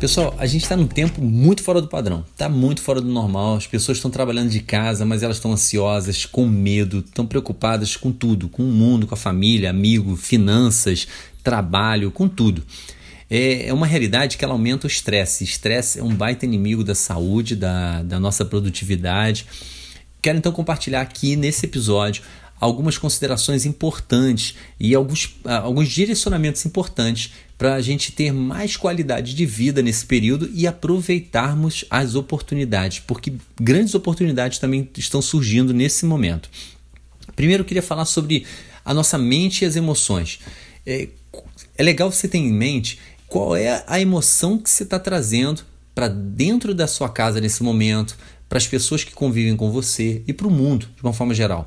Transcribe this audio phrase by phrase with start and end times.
[0.00, 3.56] Pessoal, a gente está num tempo muito fora do padrão, está muito fora do normal.
[3.56, 8.12] As pessoas estão trabalhando de casa, mas elas estão ansiosas, com medo, estão preocupadas com
[8.12, 11.08] tudo, com o mundo, com a família, amigo, finanças,
[11.42, 12.62] trabalho, com tudo.
[13.28, 15.42] É, é uma realidade que ela aumenta o estresse.
[15.42, 19.46] Estresse é um baita inimigo da saúde, da, da nossa produtividade.
[20.22, 22.22] Quero então compartilhar aqui nesse episódio
[22.60, 29.34] algumas considerações importantes e alguns, ah, alguns direcionamentos importantes para a gente ter mais qualidade
[29.34, 36.06] de vida nesse período e aproveitarmos as oportunidades, porque grandes oportunidades também estão surgindo nesse
[36.06, 36.48] momento.
[37.34, 38.46] Primeiro, eu queria falar sobre
[38.84, 40.38] a nossa mente e as emoções.
[40.86, 41.08] É,
[41.76, 45.62] é legal você ter em mente qual é a emoção que você está trazendo
[45.94, 48.16] para dentro da sua casa nesse momento,
[48.48, 51.66] para as pessoas que convivem com você e para o mundo de uma forma geral.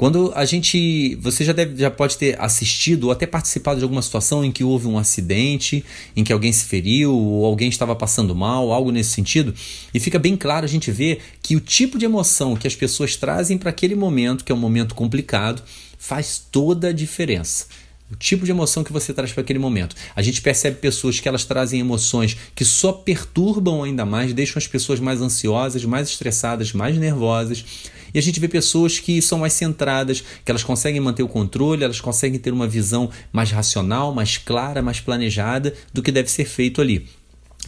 [0.00, 1.14] Quando a gente.
[1.16, 4.64] Você já, deve, já pode ter assistido ou até participado de alguma situação em que
[4.64, 5.84] houve um acidente,
[6.16, 9.54] em que alguém se feriu, ou alguém estava passando mal, algo nesse sentido,
[9.92, 13.14] e fica bem claro a gente ver que o tipo de emoção que as pessoas
[13.14, 15.62] trazem para aquele momento, que é um momento complicado,
[15.98, 17.66] faz toda a diferença
[18.10, 19.94] o tipo de emoção que você traz para aquele momento.
[20.16, 24.66] A gente percebe pessoas que elas trazem emoções que só perturbam ainda mais, deixam as
[24.66, 27.64] pessoas mais ansiosas, mais estressadas, mais nervosas.
[28.12, 31.84] E a gente vê pessoas que são mais centradas, que elas conseguem manter o controle,
[31.84, 36.44] elas conseguem ter uma visão mais racional, mais clara, mais planejada do que deve ser
[36.44, 37.06] feito ali.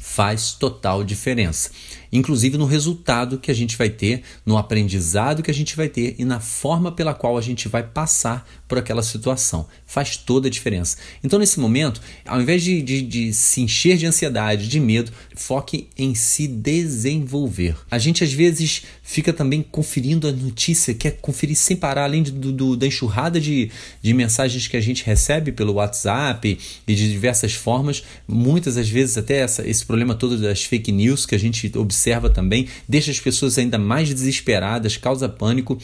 [0.01, 1.71] Faz total diferença
[2.13, 6.15] inclusive no resultado que a gente vai ter, no aprendizado que a gente vai ter
[6.19, 9.67] e na forma pela qual a gente vai passar por aquela situação.
[9.87, 10.99] Faz toda a diferença.
[11.25, 15.89] Então, nesse momento, ao invés de, de, de se encher de ansiedade, de medo, foque
[15.97, 17.77] em se desenvolver.
[17.91, 22.53] A gente às vezes fica também conferindo a notícia, quer conferir sem parar, além do,
[22.53, 23.71] do, da enxurrada de,
[24.03, 29.17] de mensagens que a gente recebe pelo WhatsApp e de diversas formas, muitas às vezes
[29.17, 33.11] até essa, esse problema todo das fake news que a gente observa observa também, deixa
[33.11, 35.79] as pessoas ainda mais desesperadas, causa pânico.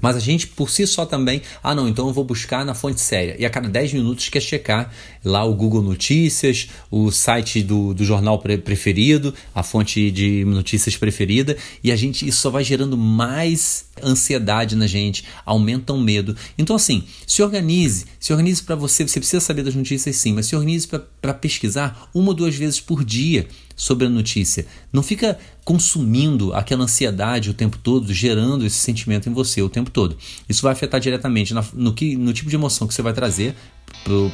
[0.00, 3.00] Mas a gente por si só também, ah não, então eu vou buscar na fonte
[3.00, 3.36] séria.
[3.38, 4.90] E a cada 10 minutos quer checar
[5.22, 10.96] lá o Google Notícias, o site do, do jornal pre preferido, a fonte de notícias
[10.96, 16.36] preferida, e a gente isso só vai gerando mais ansiedade na gente, aumenta o medo.
[16.56, 20.46] Então assim, se organize, se organize para você, você precisa saber das notícias sim, mas
[20.46, 20.88] se organize
[21.20, 23.46] para pesquisar uma ou duas vezes por dia
[23.80, 24.66] sobre a notícia.
[24.92, 29.90] Não fica consumindo aquela ansiedade o tempo todo, gerando esse sentimento em você o tempo
[29.90, 30.18] todo.
[30.48, 33.54] Isso vai afetar diretamente no, que, no tipo de emoção que você vai trazer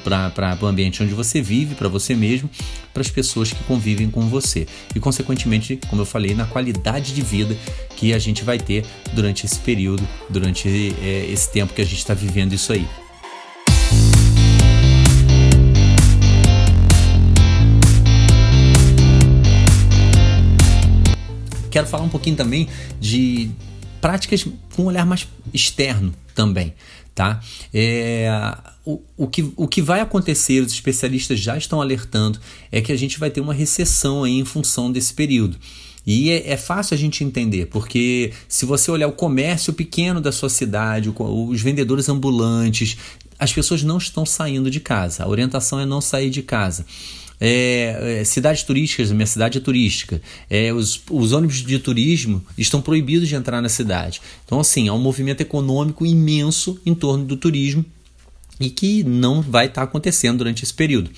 [0.03, 2.49] para o ambiente onde você vive, para você mesmo,
[2.93, 4.67] para as pessoas que convivem com você.
[4.95, 7.57] E, consequentemente, como eu falei, na qualidade de vida
[7.97, 11.99] que a gente vai ter durante esse período, durante é, esse tempo que a gente
[11.99, 12.87] está vivendo isso aí.
[21.77, 22.67] quero falar um pouquinho também
[22.99, 23.51] de
[24.01, 26.75] práticas com um olhar mais externo também,
[27.15, 27.41] tá?
[27.75, 28.31] É,
[28.85, 32.39] o, o, que, o que vai acontecer, os especialistas já estão alertando,
[32.71, 35.57] é que a gente vai ter uma recessão aí em função desse período.
[36.07, 40.31] E é, é, fácil a gente entender, porque se você olhar o comércio pequeno da
[40.31, 42.97] sua cidade, os vendedores ambulantes,
[43.39, 45.25] as pessoas não estão saindo de casa.
[45.25, 46.87] A orientação é não sair de casa.
[47.41, 52.81] É, é, cidades turísticas, minha cidade é turística, é, os, os ônibus de turismo estão
[52.81, 54.23] proibidos de entrar na cidade.
[54.45, 57.85] Então, assim, há um movimento econômico imenso em torno do turismo
[58.59, 61.11] e que não vai estar tá acontecendo durante esse período.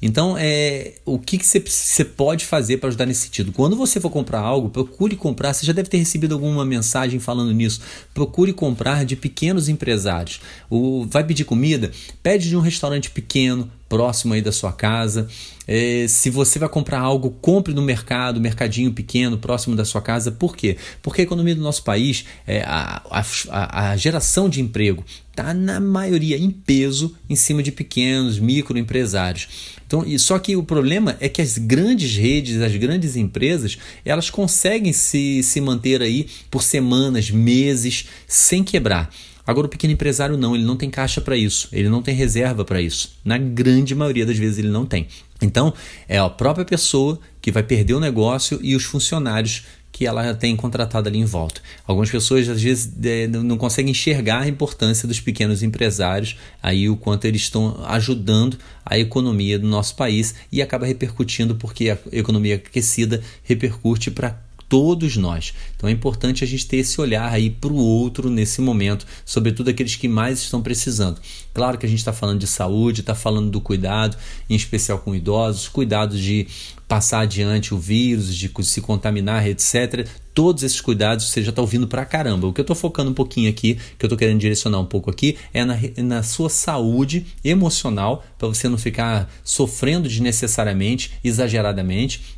[0.00, 3.50] Então, é, o que você pode fazer para ajudar nesse sentido?
[3.50, 5.52] Quando você for comprar algo, procure comprar.
[5.52, 7.80] Você já deve ter recebido alguma mensagem falando nisso.
[8.14, 10.40] Procure comprar de pequenos empresários.
[10.70, 11.90] O, vai pedir comida?
[12.22, 15.28] Pede de um restaurante pequeno, próximo aí da sua casa.
[15.66, 20.32] É, se você vai comprar algo, compre no mercado, mercadinho pequeno, próximo da sua casa.
[20.32, 20.76] Por quê?
[21.02, 25.78] Porque a economia do nosso país, é, a, a, a geração de emprego está na
[25.78, 29.76] maioria em peso em cima de pequenos, microempresários.
[29.86, 34.92] Então, só que o problema é que as grandes redes, as grandes empresas, elas conseguem
[34.92, 39.10] se, se manter aí por semanas, meses, sem quebrar.
[39.48, 42.66] Agora, o pequeno empresário não, ele não tem caixa para isso, ele não tem reserva
[42.66, 43.12] para isso.
[43.24, 45.08] Na grande maioria das vezes ele não tem.
[45.40, 45.72] Então,
[46.06, 50.54] é a própria pessoa que vai perder o negócio e os funcionários que ela tem
[50.54, 51.62] contratado ali em volta.
[51.86, 56.94] Algumas pessoas às vezes é, não conseguem enxergar a importância dos pequenos empresários, aí o
[56.94, 62.56] quanto eles estão ajudando a economia do nosso país e acaba repercutindo porque a economia
[62.56, 65.54] aquecida repercute para todos nós.
[65.76, 69.70] Então é importante a gente ter esse olhar aí para o outro nesse momento, sobretudo
[69.70, 71.20] aqueles que mais estão precisando.
[71.54, 74.16] Claro que a gente está falando de saúde, está falando do cuidado,
[74.48, 76.46] em especial com idosos, cuidado de
[76.88, 80.08] passar adiante o vírus, de se contaminar, etc.
[80.32, 82.46] Todos esses cuidados você já está ouvindo para caramba.
[82.46, 85.10] O que eu estou focando um pouquinho aqui, que eu estou querendo direcionar um pouco
[85.10, 92.37] aqui, é na, na sua saúde emocional, para você não ficar sofrendo desnecessariamente, exageradamente,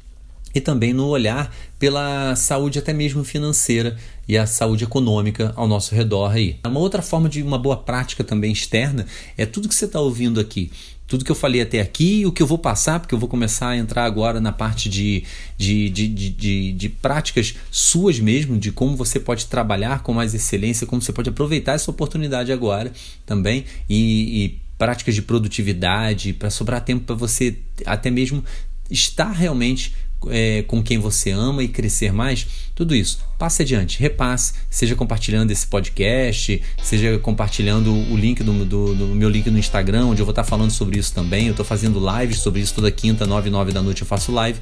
[0.55, 3.97] e também no olhar pela saúde até mesmo financeira
[4.29, 6.59] e a saúde econômica ao nosso redor aí.
[6.65, 9.07] Uma outra forma de uma boa prática também externa
[9.37, 10.71] é tudo que você está ouvindo aqui.
[11.07, 13.71] Tudo que eu falei até aqui, o que eu vou passar, porque eu vou começar
[13.71, 15.25] a entrar agora na parte de,
[15.59, 20.87] de, de, de, de, práticas suas mesmo, de como você pode trabalhar com mais excelência,
[20.87, 22.93] como você pode aproveitar essa oportunidade agora
[23.27, 28.45] também e, e práticas de produtividade, para sobrar tempo para você até mesmo
[28.89, 29.93] estar realmente
[30.29, 33.19] é, com quem você ama e crescer mais, tudo isso.
[33.39, 39.29] Passe adiante, repasse, seja compartilhando esse podcast, seja compartilhando o link do, do, do, meu
[39.29, 41.47] link no Instagram, onde eu vou estar falando sobre isso também.
[41.47, 44.33] Eu estou fazendo lives sobre isso toda quinta, 9 e 9 da noite eu faço
[44.33, 44.59] live.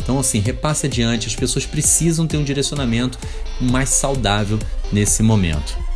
[0.00, 1.26] Então, assim, repasse adiante.
[1.26, 3.18] As pessoas precisam ter um direcionamento
[3.60, 4.58] mais saudável
[4.92, 5.89] nesse momento.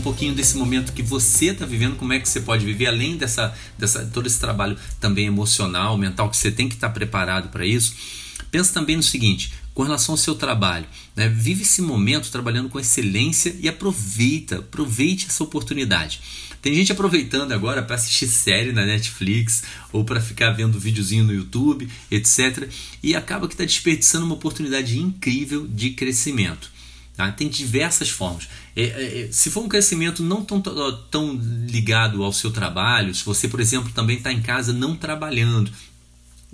[0.00, 3.18] Um pouquinho desse momento que você está vivendo, como é que você pode viver além
[3.18, 7.50] dessa, dessa todo esse trabalho também emocional, mental que você tem que estar tá preparado
[7.50, 7.94] para isso.
[8.50, 11.28] Pensa também no seguinte, com relação ao seu trabalho, né?
[11.28, 16.20] vive esse momento trabalhando com excelência e aproveita, aproveite essa oportunidade.
[16.62, 19.62] Tem gente aproveitando agora para assistir série na Netflix
[19.92, 22.68] ou para ficar vendo videozinho no YouTube, etc.
[23.02, 26.79] E acaba que está desperdiçando uma oportunidade incrível de crescimento.
[27.16, 27.30] Tá?
[27.32, 28.48] Tem diversas formas.
[28.74, 30.60] É, é, é, se for um crescimento não tão,
[31.10, 31.34] tão
[31.68, 35.70] ligado ao seu trabalho, se você, por exemplo, também está em casa não trabalhando,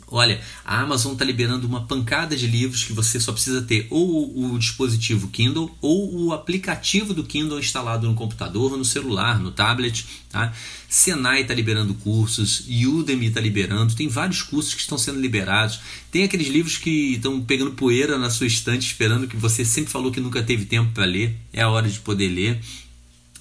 [0.08, 4.52] Olha, a Amazon está liberando uma pancada de livros que você só precisa ter ou
[4.52, 10.06] o dispositivo Kindle ou o aplicativo do Kindle instalado no computador, no celular, no tablet.
[10.30, 10.52] Tá?
[10.88, 15.80] Senai está liberando cursos, Udemy está liberando, tem vários cursos que estão sendo liberados.
[16.10, 20.12] Tem aqueles livros que estão pegando poeira na sua estante, esperando que você sempre falou
[20.12, 21.36] que nunca teve tempo para ler.
[21.52, 22.60] É a hora de poder ler.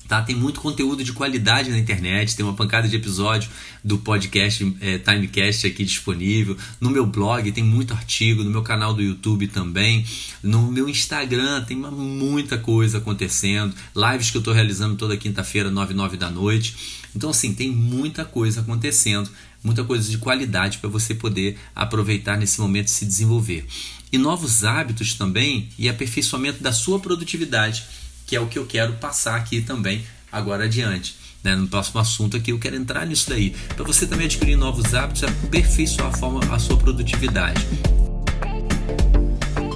[0.08, 0.22] Tá?
[0.22, 3.50] Tem muito conteúdo de qualidade na internet, tem uma pancada de episódio
[3.84, 6.56] do podcast é, Timecast aqui disponível.
[6.80, 10.06] No meu blog tem muito artigo, no meu canal do YouTube também.
[10.44, 13.74] No meu Instagram tem uma, muita coisa acontecendo.
[13.96, 16.76] Lives que eu estou realizando toda quinta-feira, 9 9 da noite.
[17.16, 19.30] Então, assim, tem muita coisa acontecendo,
[19.64, 23.66] muita coisa de qualidade para você poder aproveitar nesse momento e se desenvolver.
[24.12, 27.86] E novos hábitos também e aperfeiçoamento da sua produtividade
[28.26, 31.16] que é o que eu quero passar aqui também agora adiante.
[31.44, 31.56] Né?
[31.56, 35.22] No próximo assunto aqui eu quero entrar nisso daí, para você também adquirir novos hábitos
[35.22, 37.62] e aperfeiçoar a, forma, a sua produtividade.